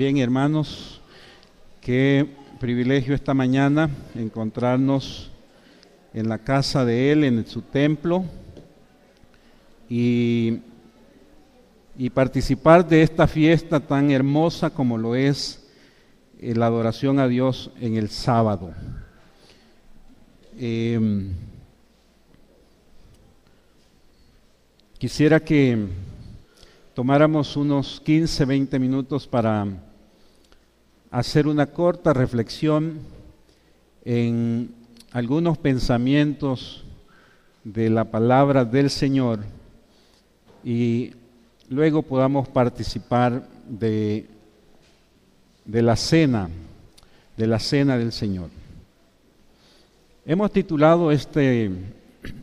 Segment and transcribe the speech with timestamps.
[0.00, 0.98] Bien, hermanos,
[1.82, 2.26] qué
[2.58, 5.30] privilegio esta mañana encontrarnos
[6.14, 8.24] en la casa de Él, en su templo,
[9.90, 10.60] y,
[11.98, 15.68] y participar de esta fiesta tan hermosa como lo es
[16.40, 18.72] eh, la adoración a Dios en el sábado.
[20.58, 21.28] Em,
[24.96, 25.76] quisiera que
[26.94, 29.89] tomáramos unos 15, 20 minutos para
[31.10, 33.00] hacer una corta reflexión
[34.04, 34.72] en
[35.12, 36.84] algunos pensamientos
[37.64, 39.40] de la palabra del Señor
[40.64, 41.12] y
[41.68, 44.26] luego podamos participar de,
[45.64, 46.48] de la cena,
[47.36, 48.50] de la cena del Señor.
[50.24, 51.70] Hemos titulado este,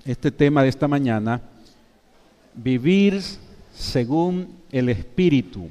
[0.06, 1.42] este tema de esta mañana,
[2.54, 3.22] Vivir
[3.74, 5.70] según el Espíritu.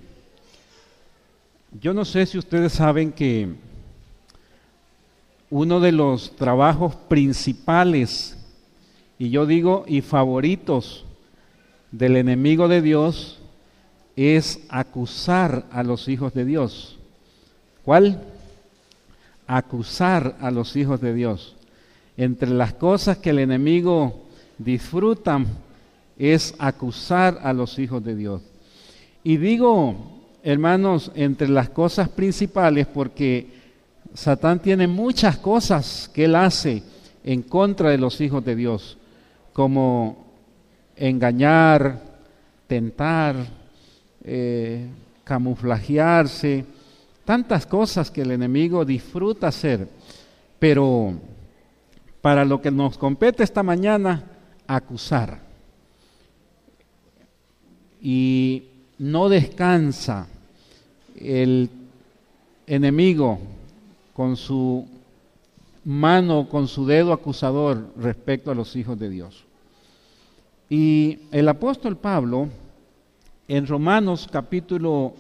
[1.81, 3.49] Yo no sé si ustedes saben que
[5.51, 8.39] uno de los trabajos principales,
[9.19, 11.05] y yo digo y favoritos
[11.93, 13.41] del enemigo de Dios,
[14.15, 16.99] es acusar a los hijos de Dios.
[17.85, 18.23] ¿Cuál?
[19.47, 21.57] Acusar a los hijos de Dios.
[22.17, 24.25] Entre las cosas que el enemigo
[24.57, 25.45] disfruta
[26.17, 28.41] es acusar a los hijos de Dios.
[29.23, 30.16] Y digo,
[30.47, 33.49] hermanos, entre las cosas principales, porque
[34.15, 36.85] Satán tiene muchas cosas que él hace
[37.25, 38.97] en contra de los hijos de Dios,
[39.53, 40.25] como
[40.95, 42.01] engañar,
[42.69, 43.35] tentar,
[44.23, 44.87] eh,
[45.25, 46.65] camuflajearse,
[47.25, 49.89] tantas cosas que el enemigo disfruta hacer.
[50.61, 51.15] Pero
[52.21, 54.23] para lo que nos compete esta mañana,
[54.69, 55.41] acusar
[58.01, 60.29] y no descansa
[61.19, 61.71] el
[62.67, 63.39] enemigo
[64.13, 64.87] con su
[65.85, 69.45] mano, con su dedo acusador respecto a los hijos de Dios.
[70.69, 72.49] Y el apóstol Pablo,
[73.47, 75.15] en Romanos capítulo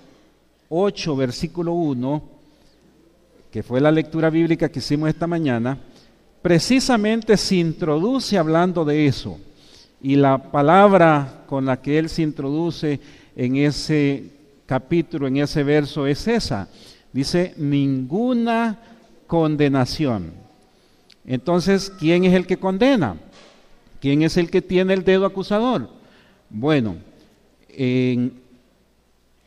[0.68, 2.22] 8, versículo 1,
[3.52, 5.78] que fue la lectura bíblica que hicimos esta mañana,
[6.42, 9.38] precisamente se introduce hablando de eso.
[10.02, 13.00] Y la palabra con la que él se introduce
[13.36, 14.35] en ese
[14.66, 16.68] capítulo, en ese verso, es esa.
[17.12, 18.78] Dice, ninguna
[19.26, 20.32] condenación.
[21.24, 23.16] Entonces, ¿quién es el que condena?
[24.00, 25.88] ¿Quién es el que tiene el dedo acusador?
[26.50, 26.96] Bueno,
[27.68, 28.40] en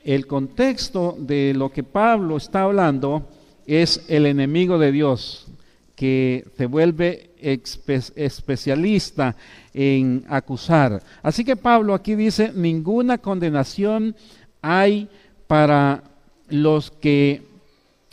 [0.03, 3.27] el contexto de lo que Pablo está hablando
[3.65, 5.47] es el enemigo de Dios,
[5.95, 9.35] que se vuelve especialista
[9.73, 11.03] en acusar.
[11.21, 14.15] Así que Pablo aquí dice, ninguna condenación
[14.61, 15.09] hay
[15.47, 16.03] para
[16.49, 17.43] los que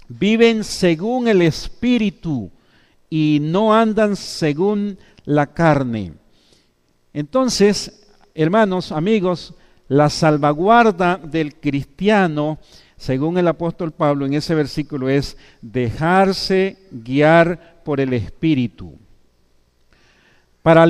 [0.08, 2.50] viven según el Espíritu
[3.10, 6.12] y no andan según la carne.
[7.12, 9.54] Entonces, hermanos, amigos,
[9.88, 12.58] la salvaguarda del cristiano
[12.96, 18.94] según el apóstol Pablo en ese versículo, es dejarse guiar por el Espíritu.
[20.62, 20.86] Para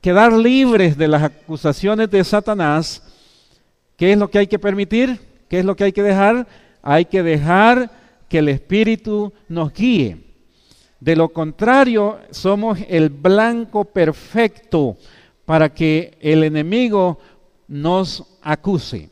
[0.00, 3.02] quedar libres de las acusaciones de Satanás,
[4.02, 5.20] ¿qué es lo que hay que permitir?
[5.48, 6.48] ¿Qué es lo que hay que dejar?
[6.82, 7.88] Hay que dejar
[8.28, 10.18] que el Espíritu nos guíe.
[10.98, 14.96] De lo contrario, somos el blanco perfecto
[15.44, 17.20] para que el enemigo
[17.68, 19.08] nos acuse.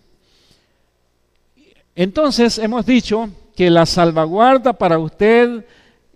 [1.95, 5.65] Entonces hemos dicho que la salvaguarda para usted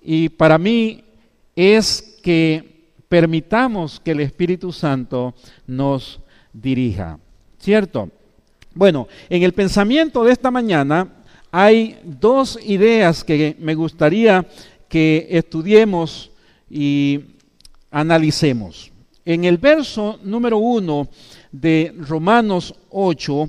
[0.02, 1.04] y para mí
[1.54, 5.32] es que permitamos que el Espíritu Santo
[5.64, 6.18] nos
[6.52, 7.20] dirija.
[7.60, 8.10] ¿Cierto?
[8.74, 11.08] Bueno, en el pensamiento de esta mañana
[11.52, 14.44] hay dos ideas que me gustaría
[14.88, 16.32] que estudiemos
[16.68, 17.20] y
[17.92, 18.90] analicemos.
[19.24, 21.08] En el verso número uno
[21.52, 23.48] de Romanos 8,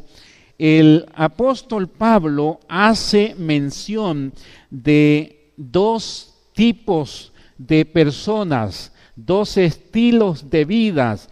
[0.60, 4.32] el apóstol Pablo hace mención
[4.70, 11.28] de dos tipos de personas, dos estilos de vidas,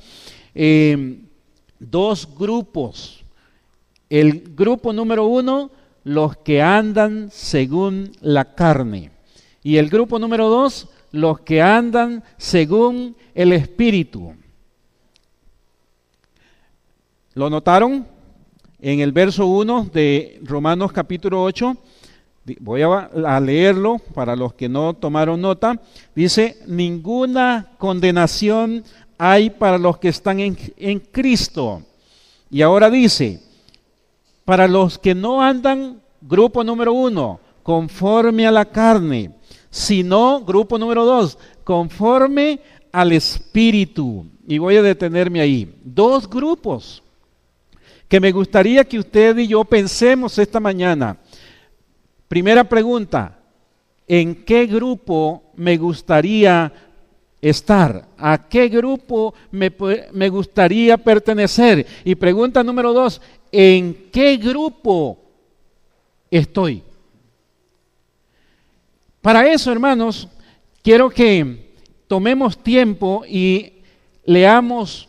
[0.56, 1.28] em,
[1.80, 3.23] dos grupos.
[4.14, 5.72] El grupo número uno,
[6.04, 9.10] los que andan según la carne.
[9.64, 14.36] Y el grupo número dos, los que andan según el Espíritu.
[17.34, 18.14] ¿Lo notaron?
[18.84, 21.78] en el verso 1 de Romanos capítulo 8,
[22.60, 25.80] voy a, leerlo para los que no tomaron nota,
[26.14, 28.84] dice, ninguna condenación
[29.18, 31.82] hay para los que están en, Cristo.
[32.52, 33.40] Y ahora dice,
[34.46, 39.32] para los que no andan grupo número uno, conforme a la carne.
[39.70, 42.60] Si no, grupo número dos, conforme
[42.92, 44.26] al espíritu.
[44.48, 45.74] Y voy a detenerme ahí.
[45.84, 47.02] Dos grupos
[48.08, 51.18] que me gustaría que usted y yo pensemos esta mañana.
[52.28, 53.40] Primera pregunta,
[54.08, 56.72] ¿en qué grupo me gustaría
[57.42, 58.08] estar?
[58.18, 59.74] ¿A qué grupo me,
[60.12, 61.88] me, gustaría pertenecer?
[62.04, 63.22] Y pregunta número dos,
[63.54, 65.20] ¿en qué grupo
[66.32, 66.82] estoy?
[69.22, 70.28] Para eso, hermanos,
[70.82, 71.76] quiero que
[72.08, 73.74] tomemos tiempo y
[74.26, 75.08] leamos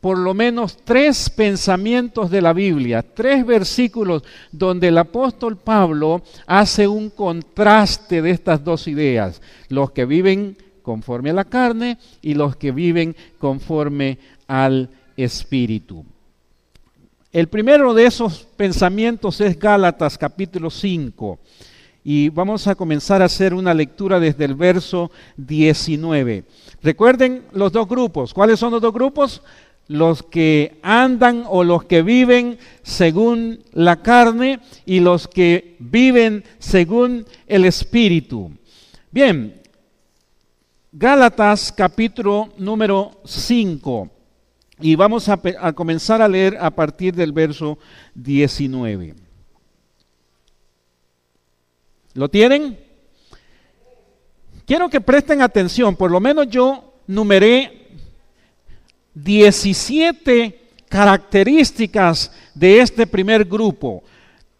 [0.00, 6.88] por lo menos tres pensamientos de la Biblia, tres versículos donde el apóstol Pablo hace
[6.88, 12.56] un contraste de estas dos ideas, los que viven conforme a la carne y los
[12.56, 14.18] que viven conforme
[14.48, 16.04] al Espíritu.
[17.32, 21.38] El primero de esos pensamientos es Gálatas capítulo 5
[22.04, 26.44] y vamos a comenzar a hacer una lectura desde el verso 19.
[26.82, 28.34] Recuerden los dos grupos.
[28.34, 29.42] ¿Cuáles son los dos grupos?
[29.88, 37.26] los que andan o los que viven según la carne y los que viven según
[37.46, 38.52] el Espíritu.
[39.10, 39.60] Bien,
[40.92, 44.21] Gálatas capítulo número 5
[44.82, 45.38] y vamos a,
[45.72, 47.78] comenzar a leer a partir del verso
[48.14, 49.14] 19.
[52.14, 52.78] ¿Lo tienen?
[54.66, 57.88] Quiero que presten atención, por lo menos yo numeré
[59.14, 64.02] 17 características de este primer grupo.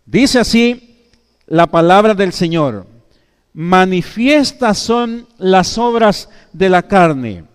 [0.07, 1.09] Dice así
[1.47, 2.87] la palabra del Señor.
[3.53, 7.52] Manifiestas son las obras de la carne.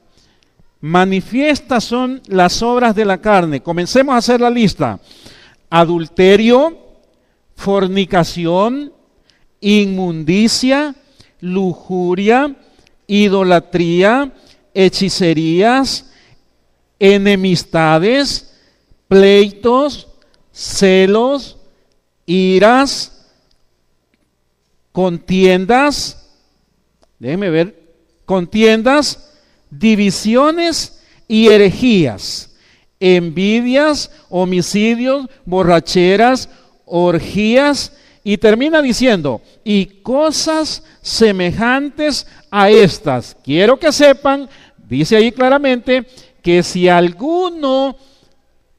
[0.79, 3.61] Manifiestas son las obras de la carne.
[3.61, 4.99] Comencemos a hacer la lista.
[5.69, 6.77] Adulterio,
[7.55, 8.93] fornicación,
[9.59, 10.95] inmundicia,
[11.41, 12.55] lujuria,
[13.07, 14.33] idolatría,
[14.73, 16.11] hechicerías,
[16.99, 18.53] enemistades,
[19.07, 20.07] pleitos,
[20.51, 21.57] celos,
[22.25, 23.25] iras,
[24.91, 26.27] contiendas,
[27.19, 27.93] déjenme ver,
[28.25, 29.26] contiendas,
[29.69, 32.55] divisiones y herejías,
[32.99, 36.49] envidias, homicidios, borracheras,
[36.85, 37.93] orgías,
[38.27, 43.37] y termina diciendo, y cosas semejantes a estas.
[43.41, 44.49] Quiero que sepan,
[44.89, 46.05] dice ahí claramente,
[46.41, 47.95] que si alguno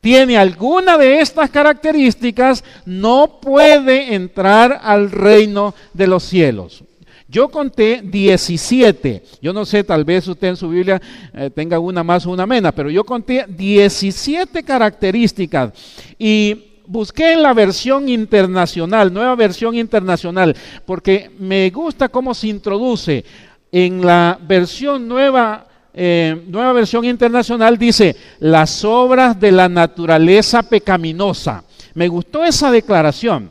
[0.02, 6.84] tiene alguna de estas características, no puede entrar al reino de los cielos.
[7.30, 9.22] Yo conté 17.
[9.42, 11.00] Yo no sé, tal vez usted en su Biblia
[11.34, 15.72] eh, tenga una más o una menos, pero yo conté 17 características
[16.18, 23.22] y busqué en la versión internacional, nueva versión internacional, porque me gusta cómo se introduce
[23.70, 25.66] en la versión nueva
[26.00, 31.64] eh, nueva versión internacional dice, las obras de la naturaleza pecaminosa.
[31.94, 33.50] Me gustó esa declaración.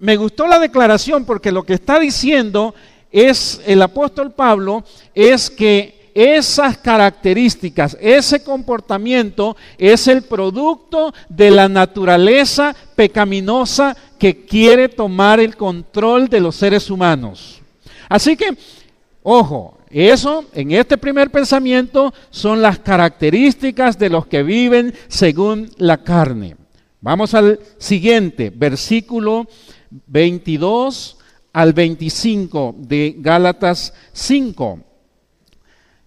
[0.00, 2.74] Me gustó la declaración porque lo que está diciendo
[3.10, 11.68] es el apóstol Pablo es que esas características, ese comportamiento es el producto de la
[11.68, 17.60] naturaleza pecaminosa que quiere tomar el control de los seres humanos.
[18.08, 18.56] Así que,
[19.22, 25.98] ojo, eso, en este primer pensamiento, son las características de los que viven según la
[25.98, 26.56] carne.
[27.00, 29.46] Vamos al siguiente, versículo
[29.90, 31.18] 22
[31.52, 34.80] al 25 de Gálatas 5.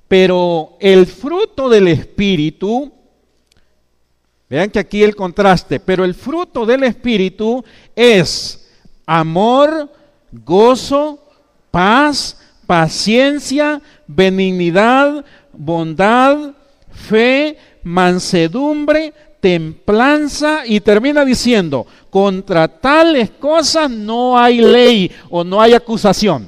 [0.08, 2.92] Pero el fruto del Espíritu,
[4.50, 7.64] vean que aquí el contraste, pero el fruto del Espíritu
[7.96, 8.70] es
[9.06, 9.92] amor,
[10.32, 11.20] gozo,
[11.72, 16.54] paz, paciencia, benignidad, bondad,
[16.92, 25.74] fe, mansedumbre, templanza y termina diciendo, contra tales cosas no hay ley o no hay
[25.74, 26.48] acusación.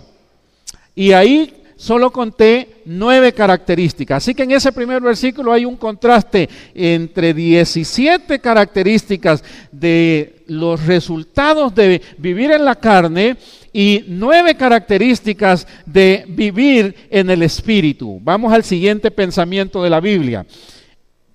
[0.96, 4.24] Y ahí solo conté nueve características.
[4.24, 11.74] Así que en ese primer versículo hay un contraste entre 17 características de los resultados
[11.74, 13.38] de vivir en la carne
[13.74, 18.20] y nueve características de vivir en el Espíritu.
[18.22, 20.46] Vamos al siguiente pensamiento de la Biblia.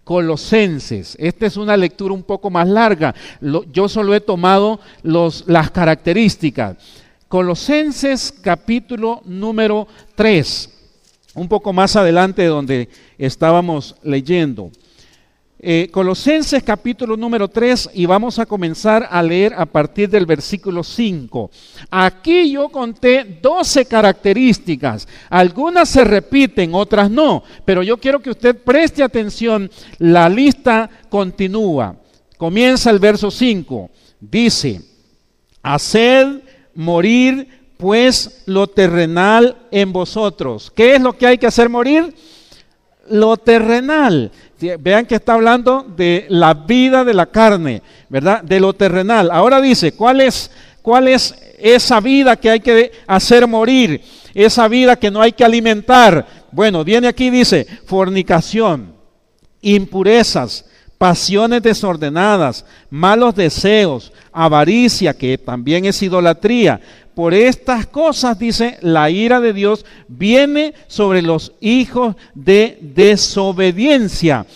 [0.08, 1.18] Colosenses.
[1.20, 3.14] Esta es una lectura un poco más larga.
[3.70, 6.78] yo solo he tomado los, las características.
[7.28, 10.70] Colosenses capítulo número 3,
[11.34, 12.88] un poco más adelante de donde
[13.18, 14.70] estábamos leyendo.
[15.60, 20.84] Eh, Colosenses capítulo número 3 y vamos a comenzar a leer a partir del versículo
[20.84, 21.50] 5.
[21.90, 25.08] Aquí yo conté 12 características.
[25.28, 29.70] Algunas se repiten, otras no, pero yo quiero que usted preste atención.
[29.98, 31.96] La lista continúa.
[32.36, 33.90] Comienza el verso 5.
[34.20, 34.80] Dice,
[35.62, 36.40] haced
[36.74, 40.70] morir pues lo terrenal en vosotros.
[40.70, 42.14] ¿Qué es lo que hay que hacer morir?
[43.08, 44.30] Lo terrenal.
[44.80, 48.42] Vean que está hablando de la vida de la carne, ¿verdad?
[48.42, 49.30] De lo terrenal.
[49.30, 50.50] Ahora dice, ¿cuál es,
[50.82, 54.02] cuál es esa vida que hay que hacer morir?
[54.34, 56.26] Esa vida que no hay que alimentar.
[56.50, 58.94] Bueno, viene aquí dice, fornicación,
[59.60, 60.64] impurezas,
[60.98, 66.80] pasiones desordenadas, malos deseos, avaricia, que también es idolatría.
[67.18, 74.46] Por estas cosas, dice, la ira de Dios viene sobre los hijos de desobediencia.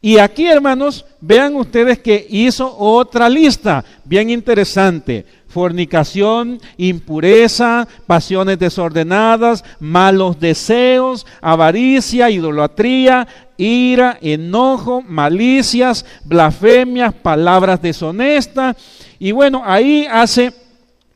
[0.00, 5.24] Y aquí, hermanos, vean ustedes que hizo otra lista bien interesante.
[5.46, 18.74] Fornicación, impureza, pasiones desordenadas, malos deseos, avaricia, idolatría, ira, enojo, malicias, blasfemias, palabras deshonestas.
[19.20, 20.61] Y bueno, ahí hace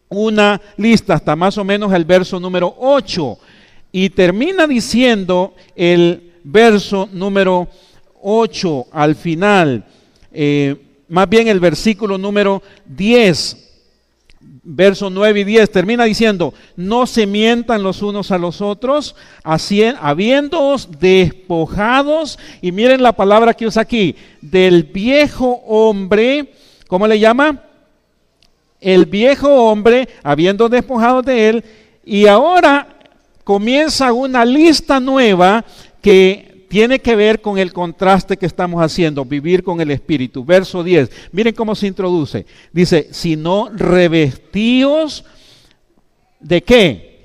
[0.09, 3.39] una lista hasta más o menos el verso número 8
[3.93, 7.69] y termina diciendo el verso número
[8.23, 9.85] 8 al final,
[10.33, 10.77] eh,
[11.09, 13.67] más bien el versículo número 10,
[14.63, 19.83] verso 9 y 10, termina diciendo, no se mientan los unos a los otros, así,
[19.85, 26.53] habiéndoos despojados, y miren la palabra que usa aquí, del viejo hombre,
[26.89, 27.66] ¿cómo le llama?
[28.81, 31.65] El viejo hombre, habiendo despojado de él,
[32.05, 32.97] y ahora
[33.45, 35.65] comienza una lista nueva
[36.01, 40.45] que tiene que ver con el contraste que estamos haciendo, vivir con el Espíritu.
[40.45, 42.47] Verso 10, miren cómo se introduce.
[42.73, 45.25] Dice, si no revestíos
[46.41, 47.17] de qué?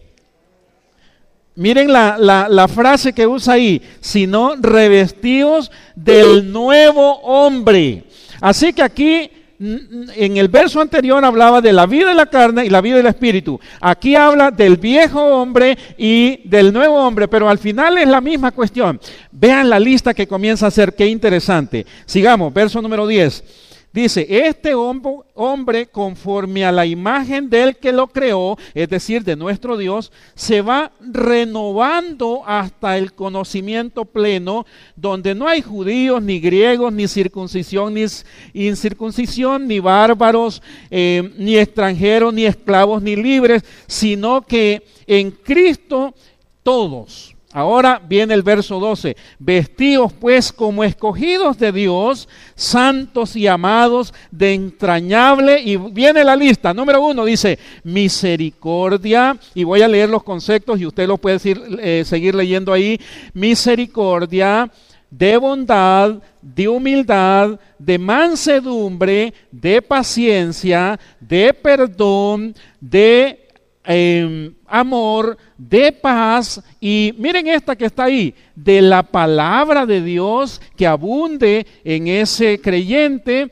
[1.55, 8.05] Miren la, la, frase que usa ahí, sino revestíos del nuevo hombre.
[8.39, 9.29] Así que aquí
[9.61, 13.05] en el verso anterior hablaba de la vida de la carne y la vida del
[13.05, 13.59] espíritu.
[13.79, 18.51] Aquí habla del viejo hombre y del nuevo hombre, pero al final es la misma
[18.51, 18.99] cuestión.
[19.31, 21.85] Vean la lista que comienza a ser, qué interesante.
[22.05, 23.43] Sigamos, verso número 10.
[23.93, 29.75] Dice, este hombre conforme a la imagen del que lo creó, es decir, de nuestro
[29.75, 37.09] Dios, se va renovando hasta el conocimiento pleno, donde no hay judíos, ni griegos, ni
[37.09, 38.05] circuncisión, ni
[38.53, 46.15] incircuncisión, ni bárbaros, eh, ni extranjeros, ni esclavos, ni libres, sino que en Cristo
[46.63, 49.17] todos Ahora viene el verso 12.
[49.39, 55.61] Vestidos pues como escogidos de Dios, santos y amados, de entrañable.
[55.61, 56.73] Y viene la lista.
[56.73, 59.37] Número uno dice misericordia.
[59.53, 62.99] Y voy a leer los conceptos y usted lo puede eh, seguir leyendo ahí.
[63.33, 64.71] Misericordia,
[65.09, 73.50] de bondad, de humildad, de mansedumbre, de paciencia, de perdón, de
[73.83, 80.61] Em, amor, de paz y miren esta que está ahí, de la palabra de Dios
[80.77, 83.49] que abunde en ese creyente.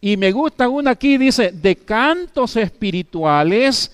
[0.00, 3.90] Y me gusta una aquí, dice, de cantos espirituales,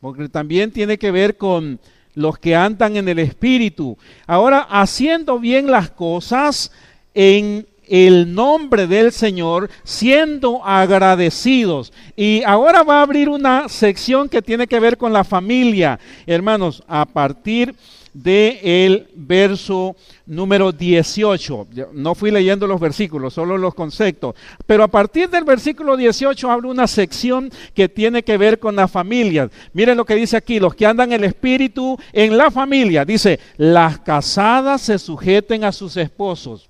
[0.00, 1.78] porque también tiene que ver con
[2.14, 3.96] los que andan en el espíritu.
[4.26, 6.72] Ahora, haciendo bien las cosas
[7.14, 11.92] en el nombre del Señor siendo agradecidos.
[12.16, 15.98] Y ahora va a abrir una sección que tiene que ver con la familia.
[16.26, 17.74] Hermanos, a partir
[18.22, 21.68] del el verso número 18.
[21.92, 24.34] No fui leyendo los versículos, solo los conceptos.
[24.66, 28.88] Pero a partir del versículo 18 abre una sección que tiene que ver con la
[28.88, 29.50] familia.
[29.74, 33.04] Miren lo que dice aquí, los que andan el espíritu en la familia.
[33.04, 36.68] Dice, las casadas se sujeten a sus esposos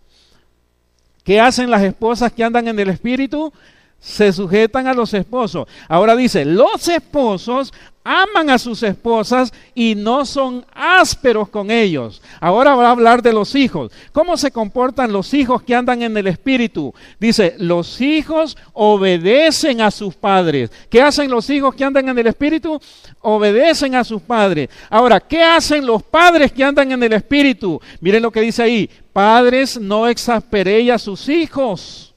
[1.26, 3.52] ¿Qué hacen las esposas que andan en el espíritu?
[3.98, 5.66] Se sujetan a los esposos.
[5.88, 7.74] Ahora dice, los esposos
[8.06, 12.22] aman a sus esposas y no son ásperos con ellos.
[12.40, 13.90] Ahora va a hablar de los hijos.
[14.12, 16.94] ¿Cómo se comportan los hijos que andan en el espíritu?
[17.18, 20.70] Dice, los hijos obedecen a sus padres.
[20.88, 22.80] ¿Qué hacen los hijos que andan en el espíritu?
[23.22, 24.68] Obedecen a sus padres.
[24.88, 27.80] Ahora, ¿qué hacen los padres que andan en el espíritu?
[28.00, 28.88] Miren lo que dice ahí.
[29.12, 32.14] Padres, no exasperéis a sus hijos.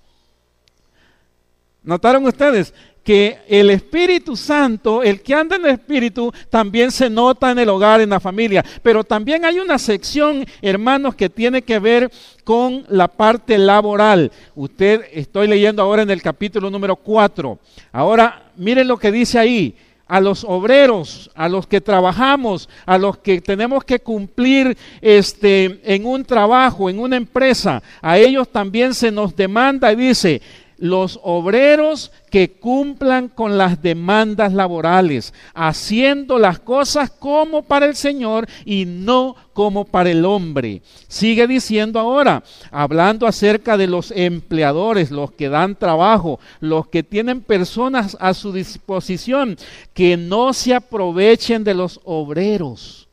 [1.82, 2.74] ¿Notaron ustedes?
[3.10, 7.68] Que el Espíritu Santo, el que anda en el Espíritu, también se nota en el
[7.68, 8.64] hogar, en la familia.
[8.84, 12.12] Pero también hay una sección, hermanos, que tiene que ver
[12.44, 14.32] con la parte laboral.
[14.54, 17.58] Usted, estoy leyendo ahora en el capítulo número 4.
[17.92, 19.76] Ahora, miren lo que dice ahí
[20.08, 26.06] a los obreros, a los que trabajamos, a los que tenemos que cumplir este, en
[26.06, 30.44] un trabajo, en una empresa, a ellos también se nos demanda y dice,
[30.80, 38.48] los obreros que cumplan con las demandas laborales, haciendo las cosas como para el Señor
[38.66, 40.82] y no como para el hombre.
[41.08, 47.42] Sigue diciendo ahora, hablando acerca de los empleadores, los que dan trabajo, los que tienen
[47.42, 49.58] personas a su disposición,
[49.94, 53.08] que no se aprovechen de los obreros.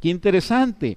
[0.00, 0.96] Qué interesante.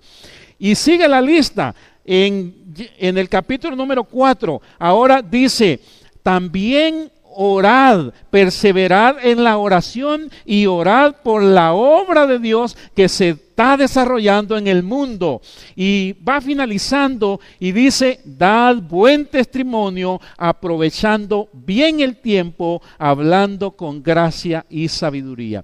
[0.57, 1.75] Y sigue la lista.
[2.09, 2.55] En,
[2.97, 5.81] en el capítulo número 4, ahora dice,
[6.27, 13.29] también orad, perseverad en la oración y orad por la obra de Dios que se
[13.29, 15.41] está desarrollando en el mundo.
[15.73, 24.65] Y va finalizando y dice, dad buen testimonio, aprovechando bien el tiempo, hablando con gracia
[24.69, 25.63] y sabiduría.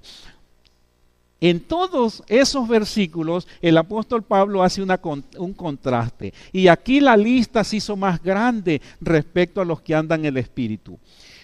[1.44, 6.32] En todos esos versículos el apóstol Pablo hace un contraste.
[6.52, 10.38] Y aquí la lista se hizo más grande respecto a los que andan en el
[10.38, 10.98] Espíritu.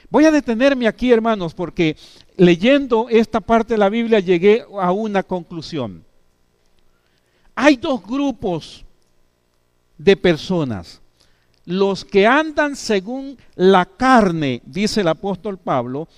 [0.08, 1.98] Voy a detenerme aquí, hermanos, porque
[2.38, 6.02] leyendo esta parte de la Biblia llegué a una conclusión.
[7.54, 8.86] Hay dos grupos
[9.98, 11.02] de personas
[11.66, 16.08] los que andan según la carne, dice el apóstol Pablo,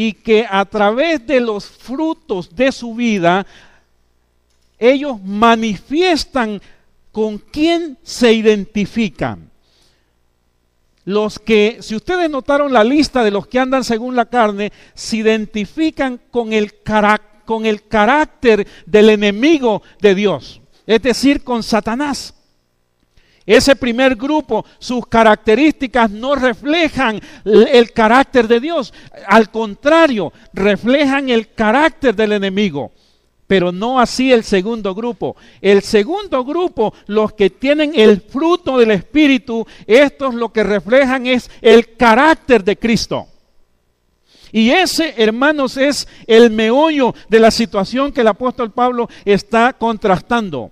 [0.00, 3.44] y que a través de los frutos de su vida,
[4.78, 6.62] ellos manifiestan
[7.10, 9.50] con quién se identifican.
[11.04, 15.16] Los que, si ustedes notaron la lista de los que andan según la carne, se
[15.16, 16.74] identifican con el,
[17.44, 22.34] con el carácter del enemigo de Dios, es decir, con Satanás.
[23.48, 28.92] Ese primer grupo, sus características no reflejan el carácter de Dios.
[29.26, 32.92] Al contrario, reflejan el carácter del enemigo.
[33.46, 35.34] Pero no así el segundo grupo.
[35.62, 41.50] El segundo grupo, los que tienen el fruto del Espíritu, estos lo que reflejan es
[41.62, 43.28] el carácter de Cristo.
[44.52, 50.70] Y ese, hermanos, es el meollo de la situación que el apóstol Pablo está contrastando.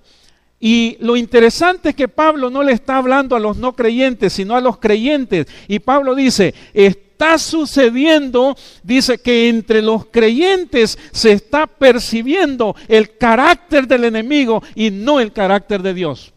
[0.66, 4.56] Y lo interesante es que Pablo no le está hablando a los no creyentes, sino
[4.56, 5.46] a los creyentes.
[5.68, 13.86] Y Pablo dice, está sucediendo, dice que entre los creyentes se está percibiendo el carácter
[13.86, 16.32] del enemigo y no el carácter de Dios.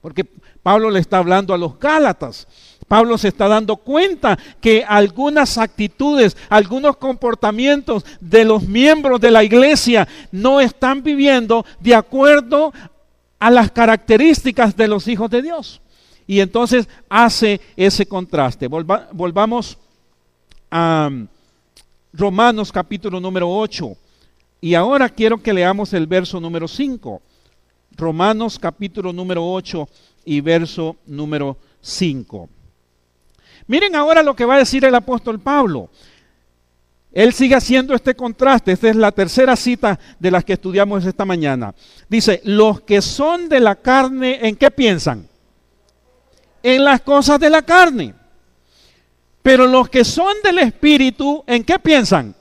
[0.00, 0.24] Porque
[0.62, 2.48] Pablo le está hablando a los Gálatas.
[2.88, 9.44] Pablo se está dando cuenta que algunas actitudes, algunos comportamientos de los miembros de la
[9.44, 12.72] iglesia no están viviendo de acuerdo
[13.38, 15.80] a las características de los hijos de Dios.
[16.26, 18.68] Y entonces hace ese contraste.
[18.68, 19.78] volvamos
[20.70, 21.26] a um,
[22.12, 23.96] Romanos capítulo número 8.
[24.60, 27.20] Y ahora quiero que leamos el verso número 5.
[27.96, 29.88] Romanos capítulo número 8
[30.24, 32.48] y verso número 5.
[33.66, 35.90] Miren ahora lo que va a decir el apóstol Pablo.
[37.14, 38.72] Él sigue haciendo este contraste.
[38.72, 41.72] Esta es la tercera cita de las que estudiamos esta mañana.
[42.08, 45.28] Dice, los que son de la carne, ¿en qué piensan?
[46.60, 48.14] En las cosas de la carne.
[49.42, 52.34] Pero los que son del Espíritu, ¿en qué piensan?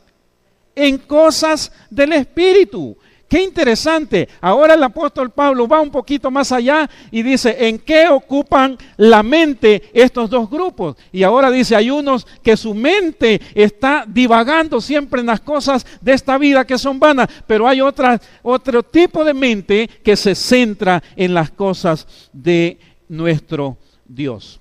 [0.76, 2.98] En cosas del Espíritu.
[3.34, 4.30] Qué interesante.
[4.42, 9.24] Ahora el apóstol Pablo va un poquito más allá y dice, ¿en qué ocupan la
[9.24, 10.98] mente estos dos grupos?
[11.12, 16.14] Y ahora dice, hay unos que su mente está divagando siempre en las cosas de
[16.14, 21.34] esta vida que son vanas, pero hay otro tipo de mente que se centra en
[21.34, 22.78] las cosas de
[23.10, 24.60] nuestro Dios.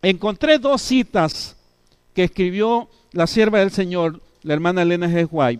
[0.00, 1.56] Encontré dos citas
[2.14, 5.58] que escribió la sierva del Señor, la hermana Elena G.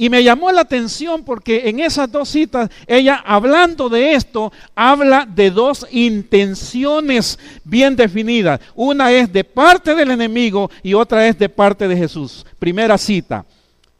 [0.00, 5.26] y me llamó la atención porque en esas dos citas, ella hablando de esto, habla
[5.26, 8.60] de dos intenciones bien definidas.
[8.74, 12.46] Una es de parte del enemigo y otra es de parte de Jesús.
[12.58, 13.44] Primera cita.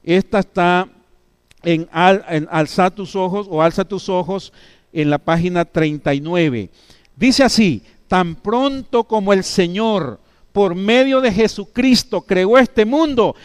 [0.02, 0.88] Esta está
[1.62, 4.54] en, Alza tus ojos o Alza tus ojos
[4.94, 6.70] en la página 39.
[7.14, 10.18] Dice así, tan pronto como el Señor
[10.52, 13.36] por medio de Jesucristo creó este mundo,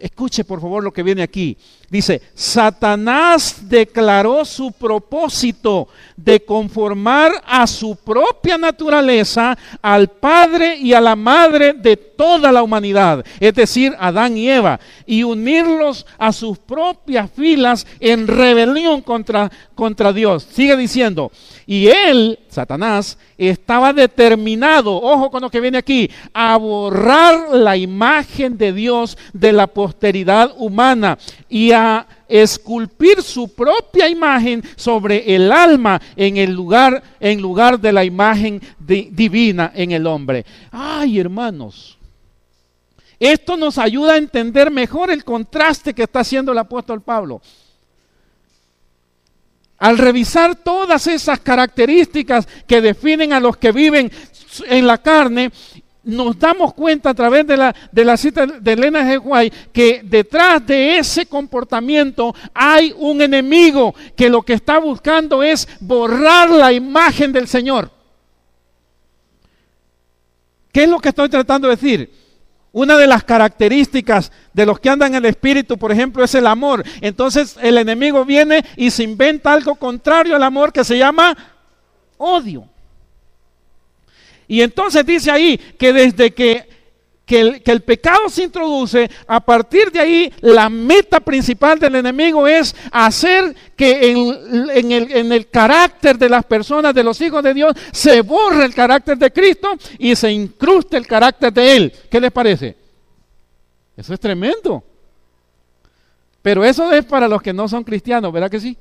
[0.00, 1.58] Escuche por favor lo que viene aquí.
[1.90, 11.00] Dice, Satanás declaró su propósito de conformar a su propia naturaleza al padre y a
[11.00, 16.58] la madre de toda la humanidad, es decir, Adán y Eva, y unirlos a sus
[16.58, 20.46] propias filas en rebelión contra, contra Dios.
[20.52, 21.32] Sigue diciendo,
[21.66, 28.58] y él, Satanás, estaba determinado, ojo con lo que viene aquí, a borrar la imagen
[28.58, 31.79] de Dios de la posteridad humana y a
[32.28, 38.60] esculpir su propia imagen sobre el alma en el lugar en lugar de la imagen
[38.78, 40.44] divina en el hombre.
[40.70, 41.98] Ay, hermanos,
[43.18, 47.42] esto nos ayuda a entender mejor el contraste que está haciendo el apóstol Pablo.
[49.78, 54.10] Al revisar todas esas características que definen a los que viven
[54.66, 55.52] en la carne,
[56.02, 59.52] nos damos cuenta a través de la, de la cita de Elena G.
[59.72, 66.50] Que detrás de ese comportamiento hay un enemigo que lo que está buscando es borrar
[66.50, 67.90] la imagen del Señor.
[70.72, 72.20] ¿Qué es lo que estoy tratando de decir?
[72.72, 76.46] Una de las características de los que andan en el espíritu, por ejemplo, es el
[76.46, 76.84] amor.
[77.00, 81.36] Entonces el enemigo viene y se inventa algo contrario al amor que se llama
[82.16, 82.68] odio.
[84.50, 86.68] Y entonces dice ahí que desde que,
[87.28, 93.54] el, pecado se introduce, a partir de ahí la meta principal del enemigo es hacer
[93.76, 98.22] que en, el, en el carácter de las personas, de los hijos de Dios, se
[98.22, 99.68] borre el carácter de Cristo
[100.00, 101.92] y se incruste el carácter de Él.
[102.10, 102.76] ¿Qué les parece?
[103.96, 104.82] Eso es tremendo.
[106.42, 108.76] Pero eso es para los que no son cristianos, ¿verdad que sí?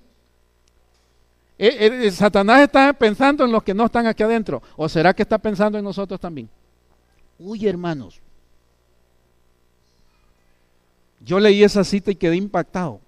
[1.62, 4.63] Eh, eh, Satanás está pensando en los que no están aquí adentro.
[4.78, 6.50] ¿O será que está pensando en nosotros también?
[7.38, 8.22] Uy, hermanos.
[11.19, 13.02] Yo leí esa cita y quedé impactado.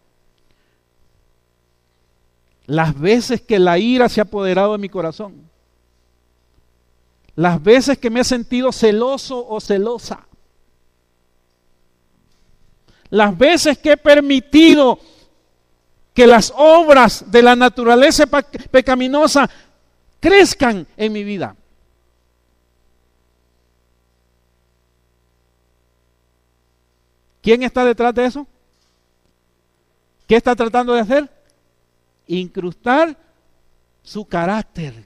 [2.66, 5.50] Las veces que la ira se ha apoderado de mi corazón.
[7.36, 10.28] Las veces que me he sentido celoso o celosa.
[13.10, 15.00] Las veces que he permitido
[16.14, 19.50] que las obras de la naturaleza pecaminosa
[20.20, 21.56] crezcan en mi vida.
[27.42, 28.48] ¿Quién está detrás de eso?
[30.28, 31.30] ¿Qué está tratando de hacer?
[32.28, 33.18] Incrustar
[34.04, 35.06] su carácter.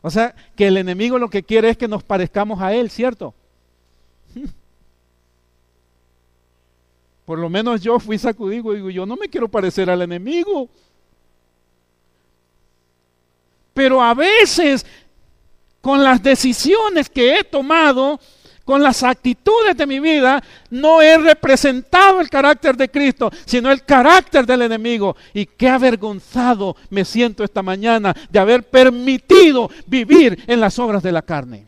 [0.00, 3.34] O sea, que el enemigo lo que quiere es que nos parezcamos a él, ¿cierto?
[7.26, 10.68] Por lo menos yo fui sacudido y digo, yo no me quiero parecer al enemigo.
[13.74, 14.86] Pero a veces,
[15.80, 18.20] con las decisiones que he tomado,
[18.64, 23.84] con las actitudes de mi vida, no he representado el carácter de Cristo, sino el
[23.84, 25.16] carácter del enemigo.
[25.34, 31.10] Y qué avergonzado me siento esta mañana de haber permitido vivir en las obras de
[31.10, 31.66] la carne.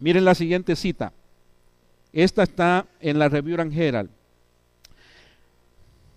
[0.00, 1.12] Miren la siguiente cita.
[2.12, 4.10] Esta está en la Review and Herald.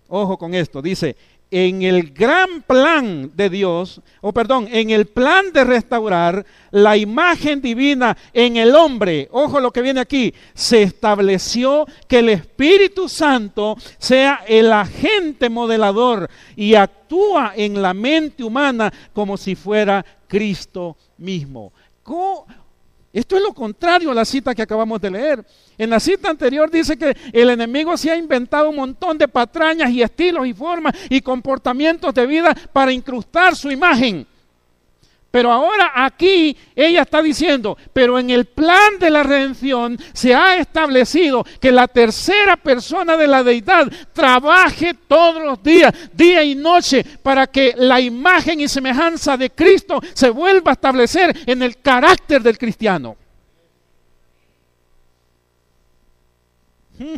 [0.08, 1.16] Ojo con esto, dice,
[1.52, 7.62] en el gran plan de Dios, o perdón, en el plan de restaurar la imagen
[7.62, 13.76] divina en el hombre, ojo lo que viene aquí, se estableció que el Espíritu Santo
[13.98, 21.74] sea el agente modelador y actúa en la mente humana como si fuera Cristo mismo.
[23.14, 25.46] Esto es lo contrario a la cita que acabamos de leer.
[25.78, 29.90] En la cita anterior dice que el enemigo se ha inventado un montón de patrañas
[29.92, 34.26] y estilos y formas y comportamientos de vida para incrustar su imagen.
[35.32, 40.58] Pero ahora aquí ella está diciendo, pero en el plan de la redención se ha
[40.58, 47.06] establecido que la tercera persona de la deidad trabaje todos los días, día y noche,
[47.24, 52.44] para que la imagen y semejanza de Cristo se vuelva a establecer en el carácter
[52.44, 53.16] del cristiano.
[57.00, 57.16] Hmm.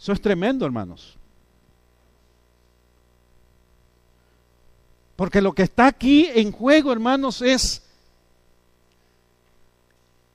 [0.00, 1.17] Eso es tremendo, hermanos.
[5.18, 7.82] Porque lo que está aquí en juego, hermanos, es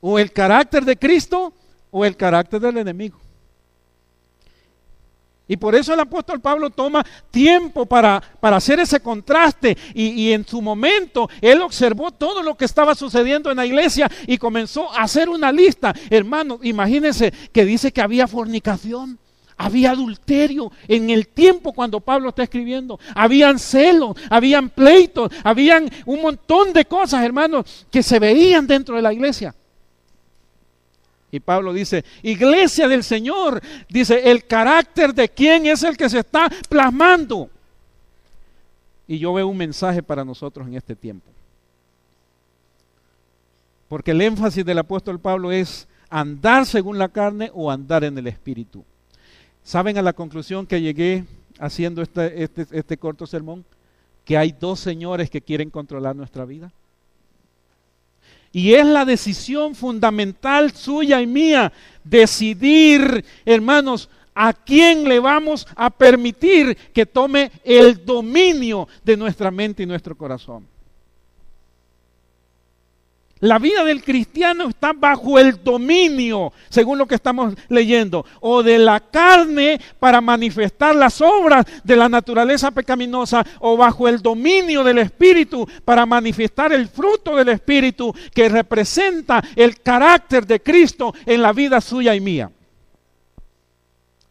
[0.02, 1.54] o el carácter de Cristo
[1.90, 3.18] o el carácter del enemigo.
[5.48, 10.34] Y por eso el apóstol Pablo toma tiempo para, para hacer ese contraste y, y,
[10.34, 14.92] en su momento él observó todo lo que estaba sucediendo en la iglesia y comenzó
[14.92, 15.94] a hacer una lista.
[16.10, 19.18] Hermano, imagínense que dice que había fornicación.
[19.58, 23.00] Había adulterio en el tiempo cuando Pablo está escribiendo.
[23.16, 29.02] Habían celos, habían pleitos, habían un montón de cosas, hermanos, que se veían dentro de
[29.02, 29.54] la iglesia.
[31.32, 36.20] Y Pablo dice, iglesia del Señor, dice, el carácter de quién es el que se
[36.20, 37.50] está plasmando.
[39.08, 41.26] Y yo veo un mensaje para nosotros en este tiempo.
[43.88, 48.28] Porque el énfasis del apóstol Pablo es andar según la carne o andar en el
[48.28, 48.86] espíritu.
[49.64, 51.26] ¿Saben a la conclusión que llegué
[51.60, 53.64] haciendo este, este, este corto sermón?
[54.26, 56.72] Que hay dos señores que quieren controlar nuestra vida.
[58.52, 61.74] Y es la decisión fundamental suya y mía
[62.04, 69.84] decidir, hermanos, a quién le vamos a permitir que tome el dominio de nuestra mente
[69.84, 70.68] y nuestro corazón.
[73.44, 78.78] La vida del cristiano está bajo el dominio, según lo que estamos leyendo, o de
[78.78, 85.00] la carne para manifestar las obras de la naturaleza pecaminosa, o bajo el dominio del
[85.00, 91.52] Espíritu para manifestar el fruto del Espíritu que representa el carácter de Cristo en la
[91.52, 92.50] vida suya y mía.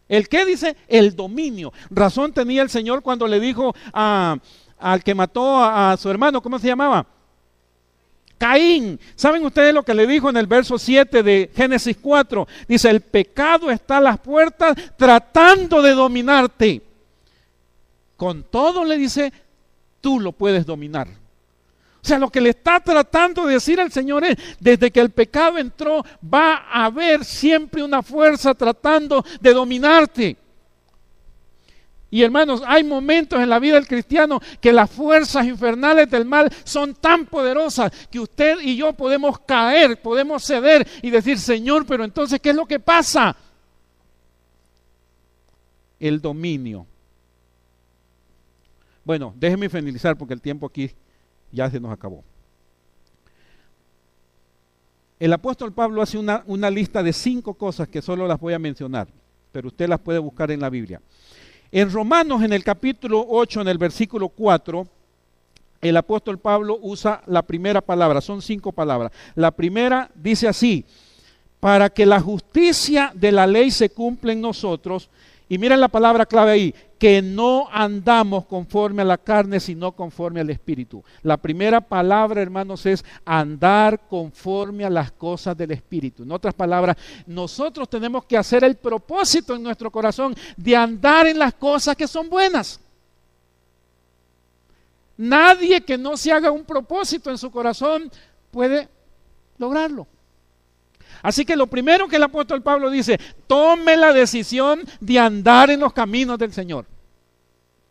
[0.09, 0.75] ¿El qué dice?
[0.89, 1.71] El dominio.
[1.91, 6.69] Razón tenía el Señor cuando le dijo al que mató a su hermano, ¿cómo se
[6.69, 7.07] llamaba?
[8.43, 8.99] Caín.
[9.15, 12.49] ¿Saben ustedes lo que le dijo en el verso 7 de Génesis 4?
[12.67, 16.83] Dice, el pecado está a las puertas tratando de dominarte.
[18.17, 19.33] Con todo le dice,
[20.01, 21.07] tú lo puedes dominar.
[21.07, 25.11] O sea, lo que le está tratando de decir al Señor es, desde que el
[25.11, 30.37] pecado entró, va a haber siempre una fuerza tratando de dominarte.
[32.15, 36.53] Y hermanos, hay momentos en la vida del cristiano que las fuerzas infernales del mal
[36.63, 42.05] son tan poderosas que usted y yo podemos caer, podemos ceder y decir, Señor, pero
[42.05, 43.35] entonces, ¿qué es lo que pasa?
[45.99, 46.87] El dominio.
[49.07, 50.91] Bueno, déjeme finalizar porque el tiempo aquí
[51.51, 52.23] ya se nos acabó.
[55.19, 58.59] El apóstol Pablo hace una, una lista de cinco cosas que solo las voy a
[58.59, 59.09] mencionar,
[59.51, 61.01] pero usted las puede buscar en la Biblia.
[61.75, 64.87] En Romanos, en el capítulo 8, en el versículo 4,
[65.81, 69.11] el apóstol Pablo usa la primera palabra, son cinco palabras.
[69.35, 70.85] La primera dice así,
[71.61, 75.09] para que la justicia de la ley se cumpla en nosotros,
[75.53, 80.41] y miren la palabra clave ahí, que no andamos conforme a la carne, sino conforme
[80.41, 81.05] al Espíritu.
[81.23, 86.23] La primera palabra, hermanos, es andar conforme a las cosas del Espíritu.
[86.23, 91.39] En otras palabras, nosotros tenemos que hacer el propósito en nuestro corazón de andar en
[91.39, 92.81] las cosas que son buenas.
[95.19, 98.11] Nadie que no se haga un propósito en su corazón
[98.51, 98.89] puede
[99.59, 100.07] lograrlo.
[101.23, 105.81] Así que lo primero que el apóstol Pablo dice, tome la decisión de andar en
[105.81, 106.85] los caminos del Señor.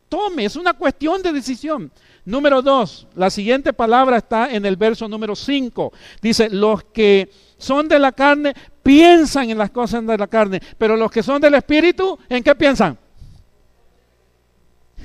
[0.10, 1.92] Tome, es una cuestión de decisión.
[2.26, 5.94] Número dos, la siguiente palabra está en el verso número cinco.
[6.22, 10.98] Dice, los que son de la carne piensan en las cosas de la carne, pero
[10.98, 12.98] los que son del Espíritu, ¿en qué piensan?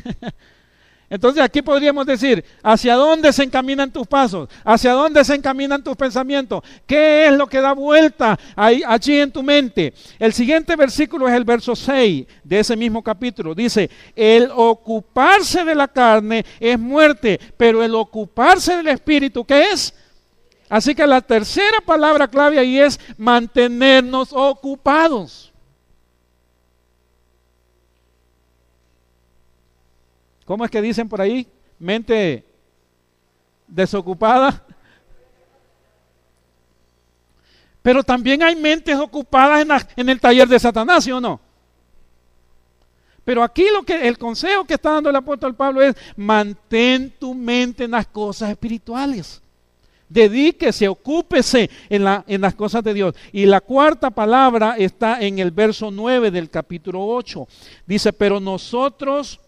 [1.08, 4.48] Entonces aquí podríamos decir, ¿hacia dónde se encaminan tus pasos?
[4.64, 6.62] ¿Hacia dónde se encaminan tus pensamientos?
[6.84, 9.94] ¿Qué es lo que da vuelta allí en tu mente?
[10.18, 13.54] El siguiente versículo es el verso 6 de ese mismo capítulo.
[13.54, 19.94] Dice, el ocuparse de la carne es muerte, pero el ocuparse del espíritu, ¿qué es?
[20.68, 25.52] Así que la tercera palabra clave ahí es mantenernos ocupados.
[30.46, 31.46] ¿Cómo es que dicen por ahí?
[31.78, 32.44] Mente
[33.66, 34.62] desocupada.
[37.82, 41.40] Pero también hay mentes ocupadas en, el taller de Satanás, ¿sí o no?
[43.24, 47.34] Pero aquí lo que el consejo que está dando el apóstol Pablo es mantén tu
[47.34, 49.42] mente en las cosas espirituales.
[50.08, 53.14] Dedíquese, ocúpese en, en, las cosas de Dios.
[53.32, 57.48] Y la cuarta palabra está en el verso 9 del capítulo 8.
[57.84, 59.40] Dice, pero nosotros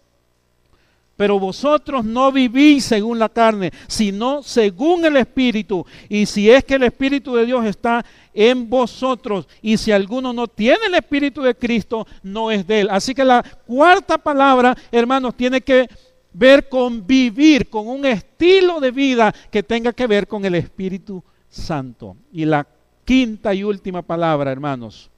[1.19, 5.85] pero vosotros no vivís según la carne, sino según el Espíritu.
[6.07, 10.47] Y si es que el Espíritu de Dios está en vosotros, y si alguno no
[10.47, 12.87] tiene el Espíritu de Cristo, no es de él.
[12.89, 15.89] Así que la cuarta palabra, hermanos, tiene que
[16.31, 21.21] ver con vivir, con un estilo de vida que tenga que ver con el Espíritu
[21.49, 22.15] Santo.
[22.31, 22.65] Y la
[23.03, 25.09] quinta y última palabra, hermanos,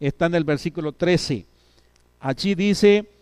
[0.00, 1.46] está en el versículo 13.
[2.18, 3.19] Allí dice,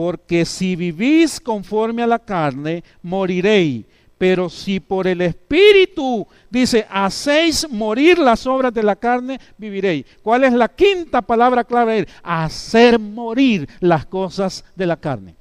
[0.00, 3.84] porque si vivís conforme a la carne, moriréis.
[4.16, 10.06] Pero si por el Espíritu, dice, hacéis morir las obras de la carne, viviréis.
[10.22, 12.08] ¿Cuál es la quinta palabra clave?
[12.22, 15.34] Hacer morir las cosas de la carne.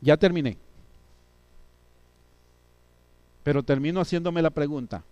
[0.00, 0.56] Ya terminé.
[3.42, 5.02] Pero termino haciéndome la pregunta.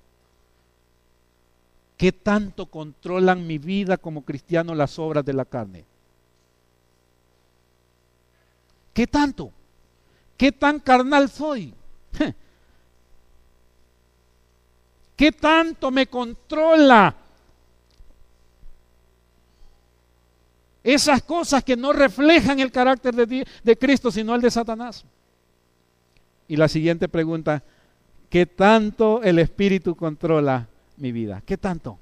[1.97, 5.85] ¿Qué tanto controlan mi vida como cristiano las obras de la carne?
[8.95, 9.53] ¿Qué tanto?
[10.37, 11.75] ¿Qué tan carnal soy?
[15.17, 17.17] ¿Qué tanto me controla?
[20.83, 25.05] Esas cosas que no reflejan el carácter de, de, Cristo, sino el de Satanás.
[26.47, 27.65] Y la siguiente pregunta,
[28.29, 31.43] ¿qué tanto el Espíritu controla mi vida?
[31.45, 31.99] ¿Qué tanto?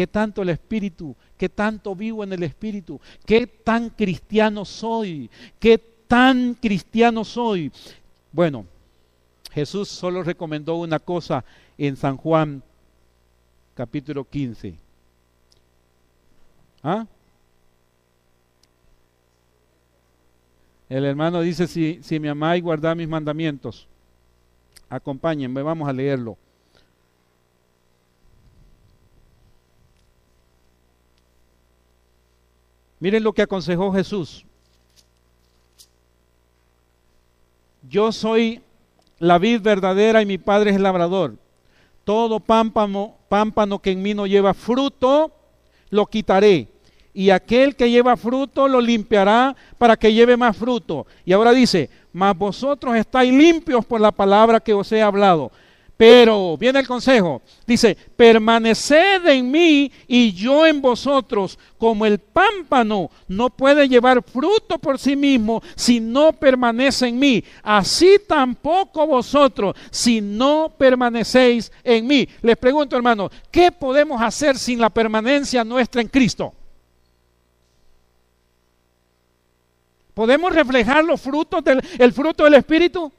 [0.00, 1.14] ¿Qué tanto el Espíritu?
[1.36, 2.98] ¿Qué tanto vivo en el Espíritu?
[3.26, 5.28] ¿Qué tan cristiano soy?
[5.58, 7.70] ¿Qué tan cristiano soy?
[8.32, 8.64] Bueno,
[9.52, 11.44] Jesús solo recomendó una cosa
[11.76, 12.62] en San Juan
[13.74, 14.74] capítulo 15.
[16.82, 17.06] ¿Ah?
[20.88, 23.86] El hermano dice, si, si me amáis, guardad mis mandamientos.
[24.88, 26.38] Acompáñenme, vamos a leerlo.
[33.00, 34.44] Miren lo que aconsejó Jesús.
[37.88, 38.60] Yo soy
[39.18, 41.34] la vid verdadera y mi padre es el labrador.
[42.04, 45.32] Todo pámpano, pámpano que en mí no lleva fruto,
[45.88, 46.68] lo quitaré.
[47.12, 51.06] Y aquel que lleva fruto lo limpiará para que lleve más fruto.
[51.24, 55.50] Y ahora dice, mas vosotros estáis limpios por la palabra que os he hablado.
[56.00, 63.10] Pero, viene el consejo, dice, permaneced en mí y yo en vosotros, como el pámpano
[63.28, 67.44] no puede llevar fruto por sí mismo si no permanece en mí.
[67.62, 72.26] Así tampoco vosotros si no permanecéis en mí.
[72.40, 76.54] Les pregunto, hermano, ¿qué podemos hacer sin la permanencia nuestra en Cristo?
[80.14, 83.12] ¿Podemos reflejar los frutos del el fruto del Espíritu?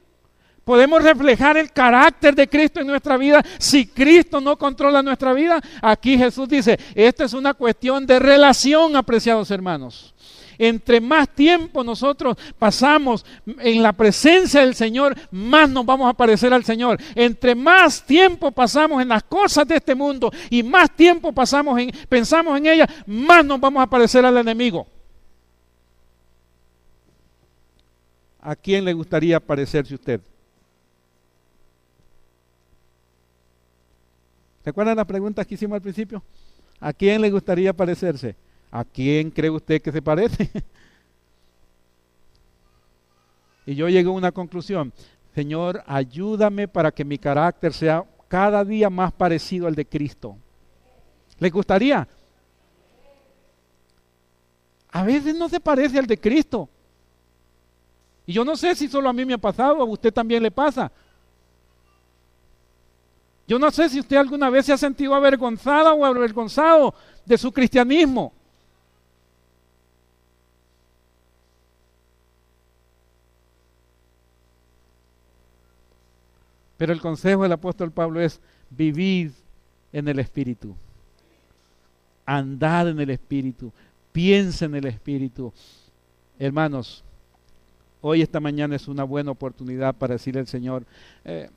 [0.64, 5.60] Podemos reflejar el carácter de Cristo en nuestra vida si Cristo no controla nuestra vida.
[5.80, 10.14] Aquí Jesús dice, esto es una cuestión de relación, apreciados hermanos.
[10.58, 13.24] Entre más tiempo nosotros pasamos
[13.58, 17.00] en la presencia del Señor, más nos vamos a parecer al Señor.
[17.16, 21.90] Entre más tiempo pasamos en las cosas de este mundo y más tiempo pasamos en,
[22.08, 24.86] pensamos en ellas, más nos vamos a parecer al enemigo.
[28.40, 30.20] ¿A quién le gustaría parecerse usted?
[34.62, 36.22] ¿Se acuerdan las preguntas que hicimos al principio?
[36.80, 38.36] ¿A quién le gustaría parecerse?
[38.70, 40.50] ¿A quién cree usted que se parece?
[43.66, 44.92] y yo llegué a una conclusión.
[45.34, 50.36] Señor, ayúdame para que mi carácter sea cada día más parecido al de Cristo.
[51.38, 52.06] ¿Le gustaría?
[54.90, 56.68] A veces no se parece al de Cristo.
[58.26, 60.50] Y yo no sé si solo a mí me ha pasado, a usted también le
[60.50, 60.92] pasa.
[63.46, 67.52] Yo no sé si usted alguna vez se ha sentido avergonzada o avergonzado de su
[67.52, 68.32] cristianismo.
[76.76, 79.32] Pero el consejo del apóstol Pablo es vivir
[79.92, 80.74] en el Espíritu.
[82.26, 83.72] Andad en el Espíritu.
[84.10, 85.52] Piensa en el Espíritu.
[86.38, 87.04] Hermanos,
[88.00, 90.84] hoy esta mañana es una buena oportunidad para decirle al Señor,
[91.24, 91.50] eh,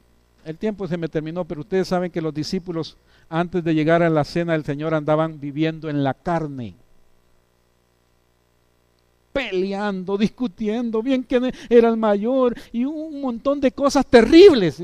[0.46, 2.96] el tiempo se me terminó, pero ustedes saben que los discípulos
[3.30, 6.76] antes de llegar a la cena del Señor andaban viviendo en la carne.
[9.34, 14.82] Peleando, discutiendo, bien quién era el mayor y un montón de cosas terribles.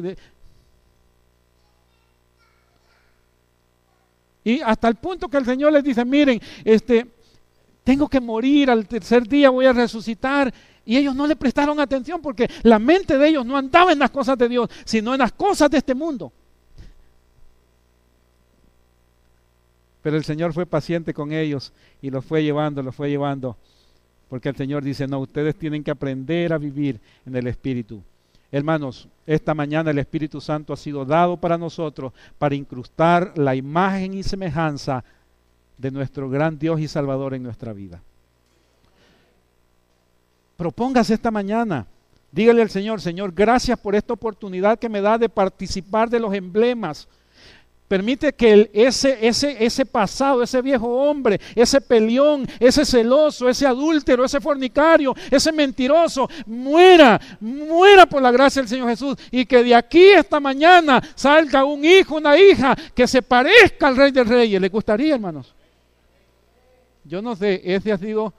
[4.43, 7.05] Y hasta el punto que el Señor les dice, miren, este,
[7.83, 10.51] tengo que morir, al tercer día voy a resucitar.
[10.85, 14.09] Y ellos no le prestaron atención porque la mente de ellos no andaba en las
[14.09, 16.31] cosas de Dios, sino en las cosas de este mundo.
[20.01, 23.55] Pero el Señor fue paciente con ellos y los fue llevando, los fue llevando.
[24.29, 28.01] Porque el Señor dice, no, ustedes tienen que aprender a vivir en el Espíritu.
[28.51, 34.13] Hermanos, esta mañana el Espíritu Santo ha sido dado para nosotros para incrustar la imagen
[34.13, 35.03] y semejanza
[35.77, 38.01] de nuestro gran Dios y Salvador en nuestra vida.
[40.61, 41.87] Propóngase esta mañana.
[42.31, 46.31] Dígale al Señor, Señor, gracias por esta oportunidad que me da de participar de los
[46.35, 47.07] emblemas.
[47.87, 54.23] Permite que ese, ese, ese pasado, ese viejo hombre, ese peleón, ese celoso, ese adúltero,
[54.23, 59.17] ese fornicario, ese mentiroso, muera, muera por la gracia del Señor Jesús.
[59.31, 63.97] Y que de aquí esta mañana salga un hijo, una hija que se parezca al
[63.97, 64.61] Rey de Reyes.
[64.61, 65.55] ¿Le gustaría, hermanos?
[67.03, 68.31] Yo no sé, ese ha sido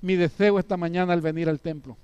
[0.00, 1.96] mi deseo esta mañana al venir al templo.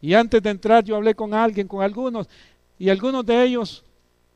[0.00, 2.28] Y antes de entrar yo hablé con alguien, con algunos,
[2.78, 3.84] y algunos de ellos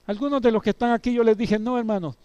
[0.07, 2.17] Algunos de los que están aquí yo les dije, no hermanos,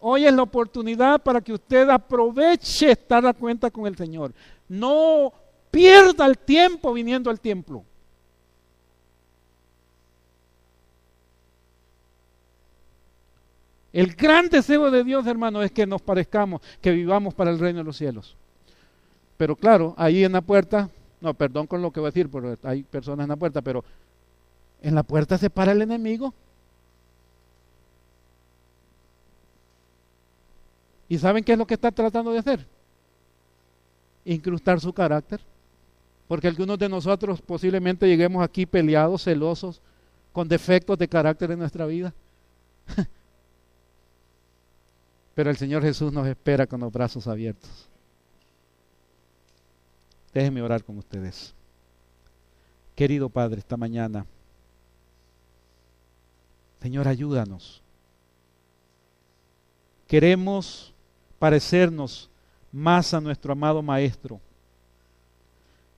[0.00, 4.34] hoy es la oportunidad para que usted aproveche estar a cuenta con el Señor.
[4.68, 5.32] No
[5.70, 7.84] pierda el tiempo viniendo al templo.
[13.92, 17.78] El gran deseo de Dios, hermano, es que nos parezcamos, que vivamos para el reino
[17.78, 18.36] de los cielos.
[19.36, 20.88] Pero claro, ahí en la puerta,
[21.20, 23.84] no, perdón con lo que voy a decir, porque hay personas en la puerta, pero
[24.82, 26.34] en la puerta se para el enemigo.
[31.08, 32.66] ¿Y saben qué es lo que está tratando de hacer?
[34.24, 35.40] Incrustar su carácter.
[36.26, 39.82] Porque algunos de nosotros posiblemente lleguemos aquí peleados, celosos,
[40.32, 42.14] con defectos de carácter en nuestra vida.
[45.34, 47.91] Pero el Señor Jesús nos espera con los brazos abiertos.
[50.32, 51.54] Déjenme orar con ustedes.
[52.94, 54.26] Querido Padre, esta mañana,
[56.80, 57.82] Señor, ayúdanos.
[60.06, 60.92] Queremos
[61.38, 62.28] parecernos
[62.70, 64.40] más a nuestro amado Maestro.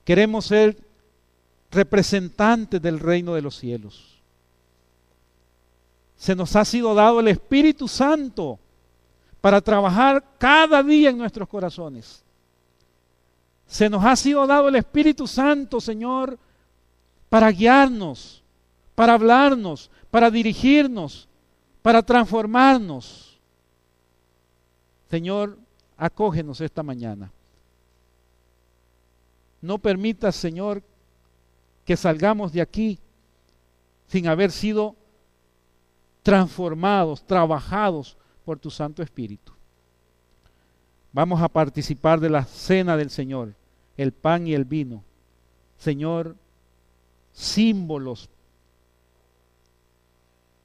[0.03, 0.77] Queremos ser
[1.71, 4.21] representantes del reino de los cielos.
[6.17, 8.59] Se nos ha sido dado el Espíritu Santo
[9.41, 12.24] para trabajar cada día en nuestros corazones.
[13.67, 16.37] Se nos ha sido dado el Espíritu Santo, Señor,
[17.29, 18.43] para guiarnos,
[18.93, 21.27] para hablarnos, para dirigirnos,
[21.81, 23.39] para transformarnos.
[25.09, 25.57] Señor,
[25.97, 27.31] acógenos esta mañana.
[29.61, 30.83] No permitas, Señor,
[31.85, 32.99] que salgamos de aquí
[34.07, 34.95] sin haber sido
[36.21, 39.54] transformados, trabajados por tu Santo Espíritu.
[41.15, 43.53] Vamos a participar de la cena del Señor,
[43.95, 45.01] el pan y el vino.
[45.77, 46.35] Señor,
[47.31, 48.29] símbolos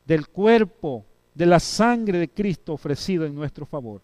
[0.04, 1.04] del cuerpo,
[1.36, 4.00] de la sangre de Cristo ofrecido en nuestro favor.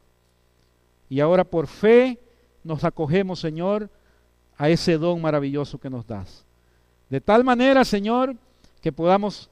[1.09, 2.17] Y ahora por fe
[2.63, 3.91] nos acogemos, Señor,
[4.57, 6.45] a ese don maravilloso que nos das.
[7.11, 8.37] De tal manera, Señor,
[8.81, 9.51] que podamos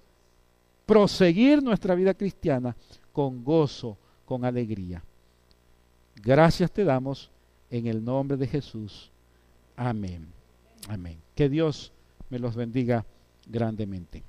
[0.87, 2.77] proseguir nuestra vida cristiana
[3.13, 5.03] con gozo, con alegría.
[6.23, 7.31] Gracias te damos
[7.71, 9.11] en el nombre de Jesús.
[9.77, 10.29] Amén.
[10.89, 11.19] Amén.
[11.35, 11.93] Que Dios
[12.31, 13.05] me los bendiga
[13.47, 14.23] grandemente.